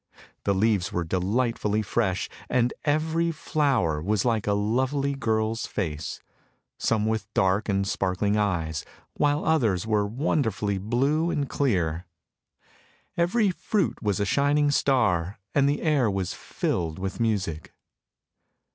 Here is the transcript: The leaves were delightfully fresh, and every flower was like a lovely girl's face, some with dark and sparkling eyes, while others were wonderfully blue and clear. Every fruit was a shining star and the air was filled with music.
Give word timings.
The 0.45 0.55
leaves 0.55 0.91
were 0.91 1.03
delightfully 1.03 1.83
fresh, 1.83 2.27
and 2.49 2.73
every 2.85 3.31
flower 3.31 4.01
was 4.01 4.25
like 4.25 4.47
a 4.47 4.53
lovely 4.53 5.13
girl's 5.13 5.67
face, 5.67 6.19
some 6.79 7.05
with 7.05 7.31
dark 7.35 7.69
and 7.69 7.87
sparkling 7.87 8.35
eyes, 8.35 8.83
while 9.13 9.45
others 9.45 9.85
were 9.85 10.07
wonderfully 10.07 10.79
blue 10.79 11.29
and 11.29 11.47
clear. 11.47 12.07
Every 13.15 13.51
fruit 13.51 14.01
was 14.01 14.19
a 14.19 14.25
shining 14.25 14.71
star 14.71 15.37
and 15.53 15.69
the 15.69 15.83
air 15.83 16.09
was 16.09 16.33
filled 16.33 16.97
with 16.97 17.19
music. 17.19 17.71